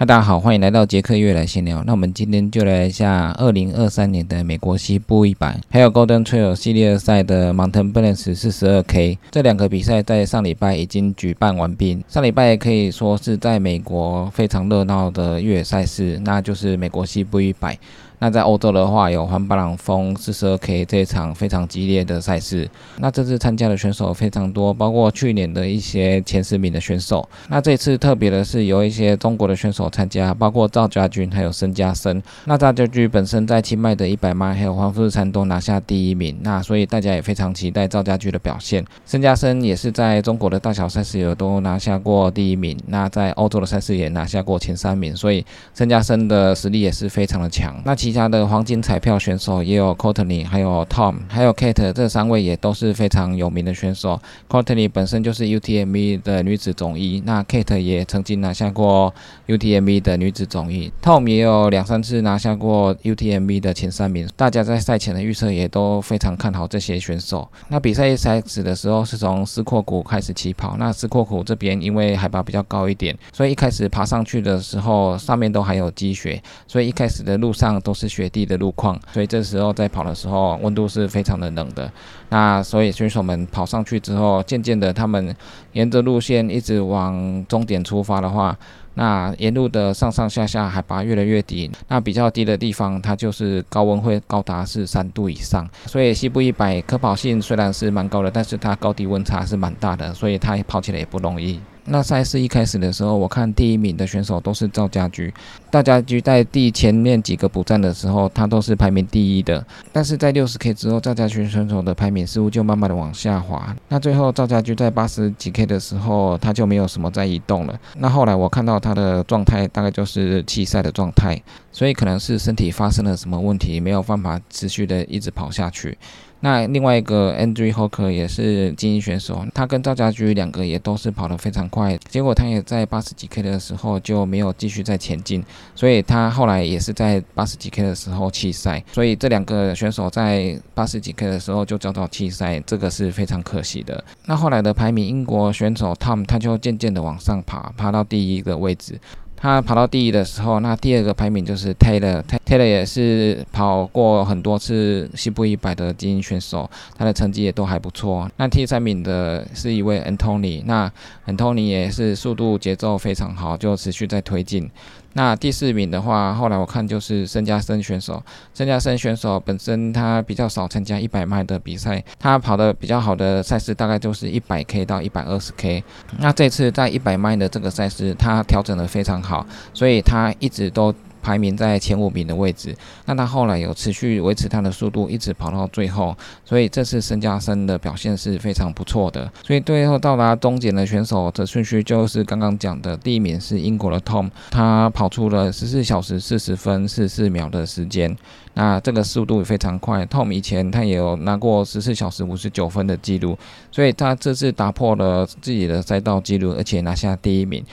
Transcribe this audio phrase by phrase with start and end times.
[0.00, 1.82] 嗨，大家好，欢迎来到杰克月来闲聊。
[1.82, 12.00] 那我们今天就来一下二零二三年的美国西部一百，还有 Golden Trail 系列赛的 Mountain Balance 四十二 K 这两个比赛在上礼拜已经举办完毕。
[12.06, 17.76] 上礼拜可以说是在美国非常热闹的越野赛事，那就是美国西部一百。
[18.20, 22.68] 那在欧洲的话，有环巴朗峰四十二 K 这一场非常激烈的赛事。
[22.98, 27.28] 那这次参加的选手非常多，包括去年的一些前十名的选手。
[27.48, 32.22] 那这次特别的是有一些中国的选手参加，包括赵家军还有申嘉森。
[32.44, 38.84] 那赵家军本身在清迈的一百迈还有黄富士山都拿下第一名，那所以大家也非常期待赵家军的表现。
[39.06, 45.44] 申嘉森也是在中国的大小赛事有都拿下过第一名，那在欧洲的赛事也拿下过前三名，所以
[45.74, 47.80] 申嘉森的实力也是非常的强。
[47.84, 54.18] 那其其他的黄金彩票选手也有 Courtney，还有 Tom，还有 Kate，这三位也都是非常有名的选手。
[54.48, 59.14] Courtney 本身就是 UTMB 的女子总一，那 Kate 也曾经拿下过
[59.46, 64.26] UTMB 的女子总一，Tom 也有两三次拿下过 UTMB 的前三名。
[64.34, 67.46] 大家在赛前的预测也都非常看好这些选手。
[67.68, 77.97] 那比赛一开始的时候是从斯阔谷开始起跑，那斯阔谷这边因为海拔比较高一点，所以一开始爬上去的时候上面都还有积雪，所以一开始的路上都。
[77.98, 81.90] 是雪地的路况，所以这时候在跑的时候温度是非常的冷的。
[82.28, 85.34] 那所以选手们跑上去之后，渐渐的他们
[85.72, 88.56] 沿着路线一直往终点出发的话，
[88.94, 91.68] 那沿路的上上下下海拔越来越低。
[91.88, 95.68] 那比较低的地方，它就是高温会高达是三度以上。
[95.86, 101.58] 所以西部一百可跑性虽然是蛮高的，但是它高低温差是蛮大的，所以它跑起来也不容易。
[101.88, 105.32] 那赛事一开始的时候，我看第一名的选手都是赵家驹。
[105.70, 109.64] 赵家驹在第前面几个补站的时候，他都是排名第一的。
[109.92, 113.74] 但是在六十 K 之后，赵家驹选手的排名似乎就慢慢的往下滑。
[113.88, 117.78] 那最后赵家驹在八十几 K 的时候，他就没有什么在移动了。
[117.96, 121.40] 那后来我看到他的状态大概就是弃赛的状态，
[121.72, 125.96] 所以可能是身体发生了什么问题，没有办法持续的一直跑下去。
[126.40, 135.44] 那另外一个 Andrew Hawker 也是精英选手，他跟赵家驹两个也都是跑得非常快，结果他也在八十几 K 的时候就没有继续再前进，
[135.74, 144.04] 所以他后来也是在八十几 K 的时候弃赛，所以这两个选手在八十几 K 的时候就遭到弃赛，这个是非常可惜的。
[144.26, 149.00] 那后来的排名，英国选手 Tom 他就渐渐的往上爬，爬到第一个位置。
[149.40, 158.28] 他跑到第一的时候，那第二个排名就是 Taylor，Taylor 也是跑过很多次西部一百的精英选手，他的成绩也都还不错。
[158.36, 160.90] 那第三名的是一位 Antony，那
[161.26, 164.68] Antony 也是速度节奏非常好，就持续在推进。
[165.14, 168.22] 那第四名的话，后来我看就是申加森选手。
[168.54, 175.82] 申加森选手本身他比较少参加一百迈的比赛，他跑的比较好的赛事大概就是一百 K 到一百二十 K。
[176.18, 180.94] 那这次在一百迈的这个赛事，他调整的非常好，所以他一直都。
[181.22, 189.30] 排名在前五名的位置，那他后来有持续维持他的速度，一直跑到最后，所以这次申加森的表现是非常不错的。
[189.42, 198.16] 所以最后到达终点的选手的顺序就是刚刚讲的，第一名是英国的 Tom，他跑出了十四小时四十分四十四秒的时间，
[198.54, 200.04] 那这个速度也非常快。
[200.06, 203.38] Tom 以前他也有拿过十四小时五十九分的记录，
[203.70, 207.64] 所以他这次打破了自己的赛道记录，而且拿下第一名。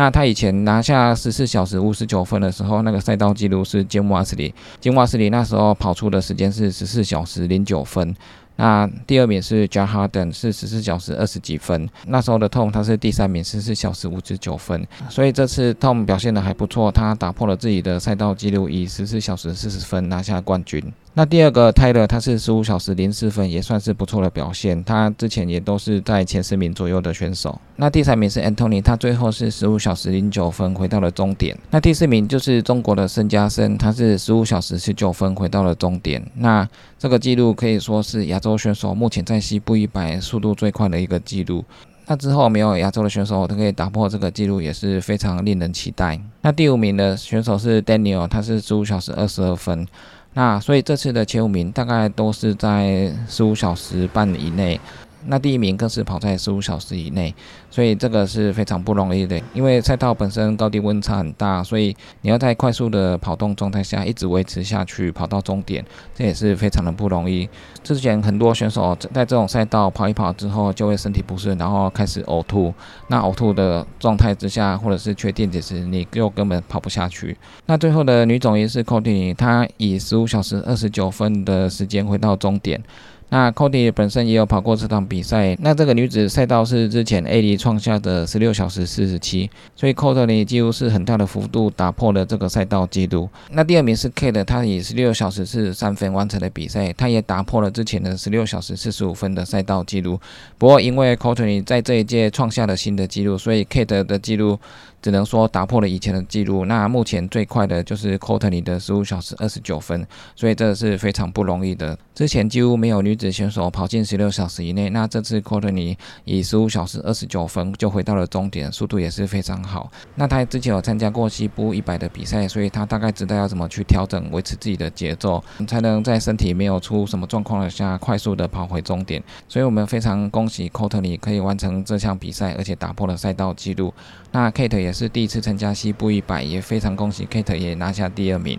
[0.00, 8.16] 那他以前拿下十四小时五十九分的时候，那个赛道记录是金瓦斯里，金瓦斯里那时候跑出的时间是十四小时零九分。
[8.56, 11.86] 那第二名是 John Harden，是十四小时二十几分。
[12.06, 14.86] 那时候的 Tom 他是第三名，十四小时五十九分。
[15.10, 20.82] 所以这次 Tom 表现的还不错，他打破了自己的赛道记录，以十四小时四十分拿下冠军。
[21.14, 24.82] 那第二个泰勒，他是十五小时零四分，也算是不错的表现。
[24.84, 27.60] 他之前也都是在前十名左右的选手。
[27.76, 31.58] 那第三名是 Antony，他最后是十五小时零九分回到了终点。
[31.70, 36.24] 那第四名就是中国的申嘉森，他是十五小时十九分回到了终点。
[36.36, 36.66] 那
[36.96, 41.64] 这个记录可以说是亚洲选手目前在西部一百速度最快的一个记录。
[42.06, 46.20] 那之后没有亚洲的选手都可以打破这个记录，也是非常令人期待。
[46.42, 49.86] 那第五名的选手是 Daniel，他是十五小时二十二分。
[50.34, 54.80] 那所以这次的前五名大概都是在十五小时半以内。
[55.26, 57.34] 那第一名更是跑在十五小时以内，
[57.70, 59.40] 所以这个是非常不容易的。
[59.52, 65.84] 因为赛道本身高低温差很大，所以你要在快速的跑动状态下一直维持下去，跑到终点，
[66.14, 67.48] 这也是非常的不容易。
[67.82, 72.72] 之前很多选手在这种赛道跑一跑之后，就会身体不适，然后开始呕吐。
[73.08, 77.36] 那呕吐的状态之下，或者是缺电解质，你又根本跑不下去。
[77.66, 82.82] 那最后的女总也是 c o d y 她以十五小时二十九分的时间回到终点。
[83.30, 85.56] 那 Cody 本身也有跑过这场比赛。
[85.60, 93.28] 那这个女子赛道是之前 A 里创下的十六小时四十七，所以 Cody 几乎是很大的幅度打破了这个赛道记录。
[93.52, 100.20] 那第二名是 Kate，她以十六小时四十三分完成了比赛，她也打破了之前的十六小时四十五分的赛道记录。
[100.58, 104.58] 不过因为 Cody 在这一届创下了新的记录，所以 Kate 的记录。
[105.02, 106.64] 只能说打破了以前的记录。
[106.64, 110.06] 那目前最快的就是 c o t e y 的十五小时二十九分，
[110.36, 111.98] 所以这是非常不容易的。
[112.14, 119.90] 之前几乎没有女子选手跑进十六小时以内，那这次 c o t e y 以十五小时二十九分就回到了终点，速度也是非常好。
[120.16, 129.22] 那他之前有参加过西部一百的比赛，所以他大概知道要怎么去调整、维持自己的节奏，才能在身体没有出什么状况的下快速的跑回终点。
[129.48, 133.94] 所以我们非常恭喜 c o t e y 可以完成这项比赛，而且打破了赛道纪录。
[134.32, 134.89] 那 Kate 也。
[134.90, 138.58] 也是第一次参加西部一百，也非常恭喜 Kate 也拿下第二名。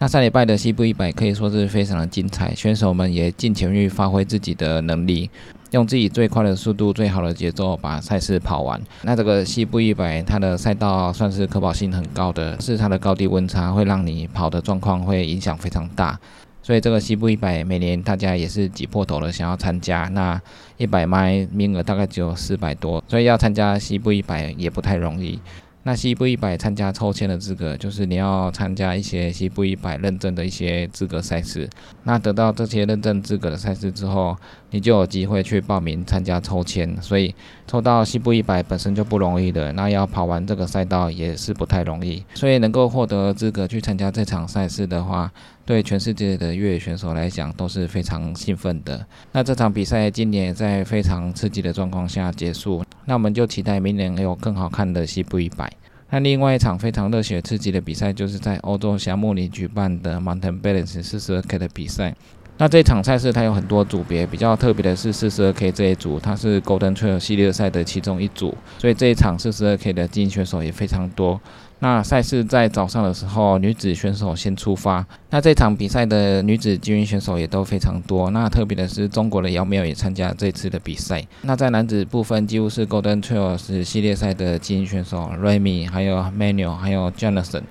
[0.00, 5.30] 那上礼拜的西部一百可以说是非常的精彩，选手们也尽全力发挥自己的能力，
[5.70, 8.82] 用自己最快的速度、最好的节奏把赛事跑完。
[9.02, 16.18] 那这个西部一百，它的赛道算是可跑性很高的，是它的高低温差会让你跑的状况会影响非常大。
[16.60, 20.38] 所以这个西部一百每年大家也是挤破头了想要参加，那
[20.76, 25.40] 一百迈名额大概只有四百多，所以要参加西部一百也不太容易。
[25.84, 31.68] 那西部一百参加抽签的资格，就是你要参加一些西部一百认证的一些资格赛事。
[32.02, 34.36] 那得到这些认证资格的赛事之后，
[34.70, 37.00] 你就有机会去报名参加抽签。
[37.00, 37.34] 所以
[37.66, 42.22] 抽到西部一百本身就不容易的，那要跑完这个赛道也是不太容易。
[42.34, 45.32] 所以能够获得资格去参加这场赛事的话，
[45.68, 49.04] 对全世界的越野选手来讲都是非常兴奋的。
[49.32, 52.82] 那这场比赛今年也在非常刺激的状况下结束。
[53.04, 55.70] 那我们就期待明年有更好看的西部一百。
[56.08, 62.14] 那另外一场非常热血刺激的比赛，就是在欧洲霞慕尼举办的 Mountain Balance 四十二 K 的比赛。
[62.56, 71.38] 那这场赛事它有很多组别，比较特别的是四十二 K 这一组，它是 Golden Trail 系列赛的其中一组，所以这一场四十二 K 的精英选手也非常多。
[71.80, 75.06] 那赛事在早上的时候，女子选手先出发。
[75.30, 78.30] 那这场比赛的女子精英选手也都非常多。
[78.30, 81.24] 那特别的是，中国的姚淼也参加这次的比赛。
[81.42, 87.62] 那在男子部分，几乎是 Golden Trails 系列赛的精英选手，Remy，还有 Manuel，还有 Jonathan。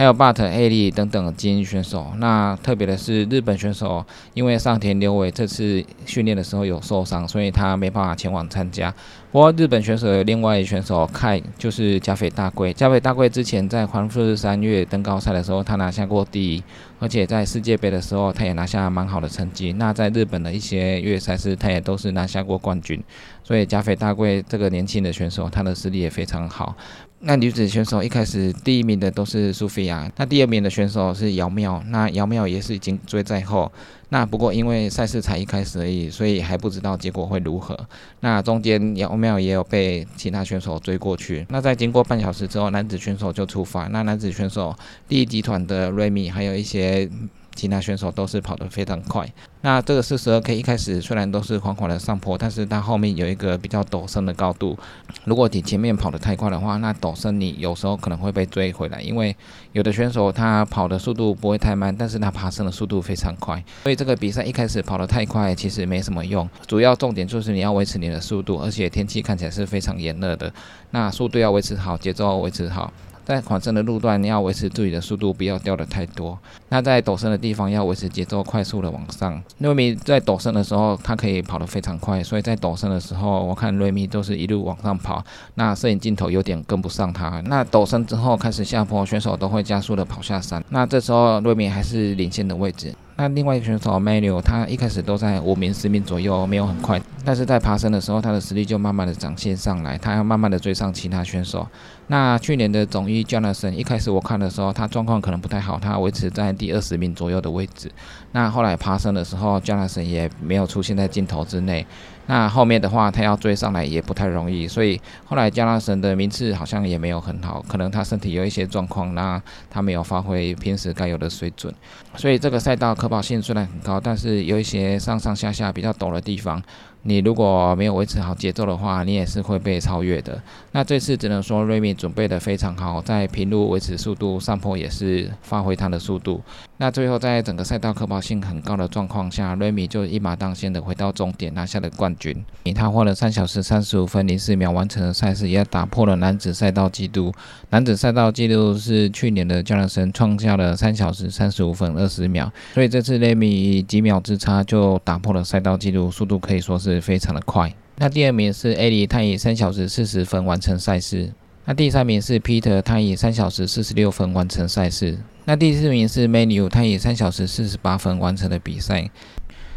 [0.00, 2.12] 还有 But、A 利等等精英选手。
[2.16, 4.02] 那特别的是日本选手，
[4.32, 8.90] 因为上田刘伟这次训练的时候有受伤，所以他没办法前往参加。
[9.30, 12.72] 不过日本选手有另外一选手凯，就是加菲大贵。
[12.72, 16.62] 加菲大贵之前在环富士山越野登高赛的时候，他拿下过第一，
[16.98, 19.74] 而且在世界杯的时候，他也拿下蛮好的成绩。
[19.74, 23.04] 那在日本的一些越野赛事，他也都是拿下过冠军。
[23.50, 26.76] 所以加菲大贵这个年轻的选手，他的实力也非常好。
[27.18, 33.70] 那女子选手一开始第一名的都是苏菲亚，那第二名的选手是姚妙，那姚妙也是已经追在后。
[34.10, 37.76] 那不过因为赛事才一开始而已，所以还不知道结果会如何。
[38.20, 41.44] 那中间姚妙也有被其他选手追过去。
[41.48, 43.88] 那在经过半小时之后，男子选手就出发。
[43.88, 44.72] 那男子选手
[45.08, 47.10] 第一集团的瑞米还有一些。
[47.54, 49.30] 其他选手都是跑得非常快。
[49.62, 54.78] 那这个四十二 K 一开始虽然都是缓缓的上坡，但是它后面有一个比较陡升的高度。
[55.24, 59.02] 如果你前面跑得太快的话，那陡升你有时候可能会被追回来。
[59.02, 59.36] 因为
[59.72, 63.62] 有的选手他跑的速度不会太慢，但是他爬升的速度非常快。
[63.82, 66.48] 所以这个比赛一开始跑得太快其实没什么用。
[66.66, 70.50] 主要重点就是你要维持你的速度，而且天气看起来是非常炎热的。
[70.92, 72.90] 那速度要维持好，节奏要维持好。
[73.30, 76.36] 在缓升的路段，你要维持自己的速度，不要掉的太多。
[76.68, 79.40] 那在陡升的地方，要维持节奏，快速的往上。
[79.58, 85.24] 瑞米在陡升的时候，他可以跑得非常快，所以在陡升的时候，我看瑞米都是一路往上跑。
[85.54, 87.40] 那摄影镜头有点跟不上他。
[87.46, 90.60] 那陡升之后开始下坡，选手都会加速的跑下山。
[90.70, 92.92] 那这时候瑞米还是领先的位置。
[93.14, 97.00] 那另外一个选手 Manuel，他一开始都在五名、十名左右，没有很快。
[97.22, 101.68] 但是在爬升的时候，他的实力就慢慢的展现上来，他要慢慢的追上其他选手。
[102.10, 107.88] 那去年的总一加纳森一开始我看的时候，他状况可能不太好，他维持在第二十名左右的位置。
[108.32, 111.86] 那后来爬升的时候加纳森也没有出现在镜头之内。
[112.26, 121.72] 那后面的话，他要追上来也不太容易，所以后来加拉神的名次好像也没有很好，可能他身体有一些状况，那他没有发挥平时该有的水准。
[122.16, 126.60] 所以这个赛道可跑性虽然很高，但是有一些上上下下比较陡的地方，
[127.02, 130.40] 你如果没有维持好节奏的话，你也是会被超越的。
[130.72, 136.40] 那这次只能说瑞米准备的非常好，在平路维持速度，上坡也是发挥他的速度。
[136.82, 142.42] 那最后在整个赛道可跑性很高的状况下，瑞米就一马当先的回到终点，拿下了冠军。
[142.74, 147.34] 他花了三小时三十五分零四秒完成的赛事，也打破了男子赛道纪录。
[147.68, 156.98] 男子赛道纪录是去年的加勒森创下了三小时三十五分二十秒，所以这次雷米几秒之差就打破了赛道纪录，速度可以说是。
[157.00, 157.74] 非常的快。
[157.96, 161.32] 那第二名是艾利，他以三小时四十分完成赛事。
[161.64, 165.18] 那第三名是彼得他以三小时四十六分完成赛事。
[165.50, 169.10] 那第四名是 Menu，他以三小时四十八分完成了比赛。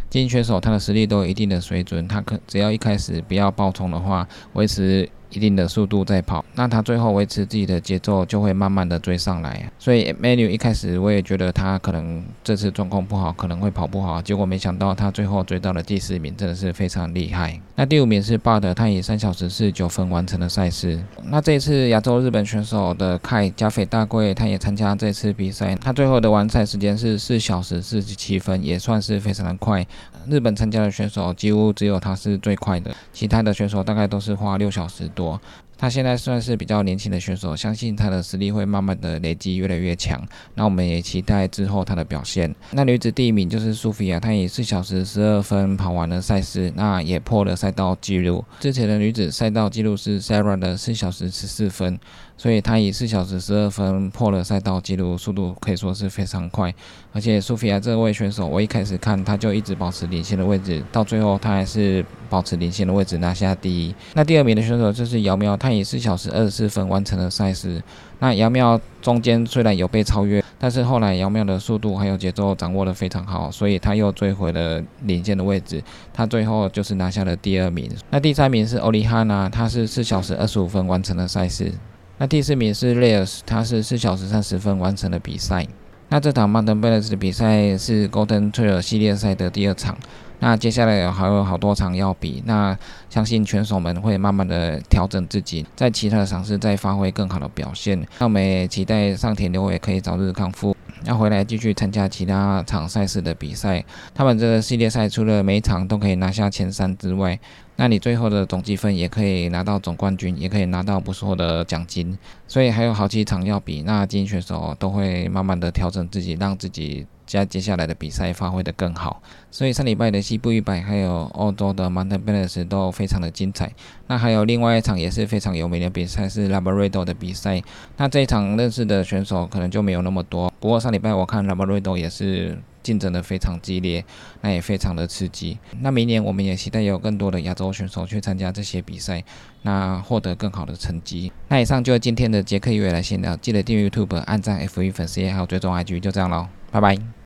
[0.08, 5.10] 金选手他的实力都有一定的水准，他可只要一开始不要爆冲的话，维持。
[5.34, 9.70] 一定的速度在跑，那他最后维持自己的节奏，就会慢慢的追上来。
[9.80, 17.60] 所以 Manu 一开始我也觉得他可能这次状况不好，可能会跑不好，结果没想到他最后追到了第四名，真的是非常厉害。
[17.76, 21.04] 那第五名是 Bud，他以三小时四十九分完成了赛事。
[21.24, 29.86] 那这一次亚洲日本选手的凯加菲大贵，他也参加这次比赛，他最后的完赛时间是四小时四十七分，也算是非常的快。
[30.30, 35.23] 日本参加的选手几乎只有他是最快的，其他的选手大概都是花六小时多。
[35.24, 35.40] 뭐?
[35.84, 40.18] 他现在算是比较年轻的选手，相信他的实力会慢慢的累积越来越强。
[40.56, 42.56] 那我们也期待之后他的表现。
[42.72, 48.46] 那女子第一名就是苏菲亚，她以四小时十二分跑完了赛事，那也破了赛道记录。
[48.62, 52.00] 之前的女子赛道记录是 Sarah 的四小时十四分。
[52.36, 56.74] 所以她以四小时十二分破了赛道记录，速度可以说是非常快。
[57.14, 63.94] 而且苏菲亚这位选手，我一开始看她就一直保持领先的位置，到最后她还是保持领先的位置拿下第一。
[64.16, 67.82] 那第二名的选手就是姚苗，她以四小时二十四分完成了赛事。
[68.20, 75.84] 那姚妙中间虽然有被超越，但是后来姚妙的速度还有节奏掌握的非常好，所以他又追回了领先的位置。
[76.14, 77.92] 他最后就是拿下了第二名。
[78.10, 81.72] 那第三名是欧里哈纳，他是四小时二十五分完成了赛事。
[82.18, 85.68] 那第四名是 Lears，他是四小时三十分完成了比赛。
[86.10, 89.98] 那这场 Mountain b a l a n c e 的比赛是 Golden Trail 系列赛的第二场。
[90.40, 92.78] 那接下来还有好多场要比，那
[93.10, 98.00] 相信选手们会慢慢的调整自己，在其他的场次再发挥更好的表现。
[98.20, 100.76] 那我们也期待上田刘也可以早日康复。
[101.06, 103.84] 要回来继续参加其他场赛事的比赛。
[104.14, 107.38] 他们这个系列赛除了每场都可以拿下前三之外，
[107.76, 112.18] 那你最后的总积分也可以拿到总冠军，也可以拿到不错的奖金。
[112.48, 117.06] 所以还有好几场要比，那精英选手都会慢慢的调整自己，让自己。
[117.34, 123.72] 加接下来的比赛发挥的更好，所以上礼拜的西部一百还有欧洲的 Mountain Balance 都非常的精彩。
[124.06, 127.60] 那还有另外一场也是非常有名的比赛是 Labrador 的比赛。
[127.98, 134.06] 那这一场认识的选手可能就没有那么多，不过上礼拜我看 Labrador 也是竞争的非常激烈，
[134.42, 135.58] 那也非常的刺激。
[135.80, 139.24] 那明年我们也期待有更多的亚洲选手去参加这些比赛，
[139.64, 141.32] 那获得更好的成绩。
[141.48, 146.48] 那以上就是今天的杰克越来闲聊，记得订阅 YouTube、按赞 F 一粉丝页还有追踪 IG，就这样喽。
[146.70, 147.14] 拜拜。